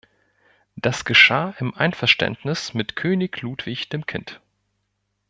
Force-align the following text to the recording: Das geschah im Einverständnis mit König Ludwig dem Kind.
Das 0.75 1.05
geschah 1.05 1.53
im 1.59 1.75
Einverständnis 1.75 2.73
mit 2.73 2.95
König 2.95 3.39
Ludwig 3.43 3.87
dem 3.91 4.07
Kind. 4.07 4.41